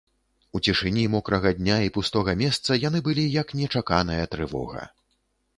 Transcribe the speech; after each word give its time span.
У 0.59 0.61
цішыні 0.67 1.03
мокрага 1.15 1.51
дня 1.59 1.77
і 1.87 1.93
пустога 1.97 2.35
месца 2.41 2.79
яны 2.87 3.05
былі 3.09 3.29
як 3.37 3.55
нечаканая 3.61 4.21
трывога. 4.33 4.91